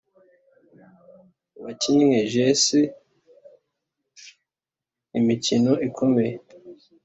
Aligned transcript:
wakinnye 1.63 2.19
jesse 2.33 2.79
imikino 5.17 5.73
ikomeye. 5.87 6.35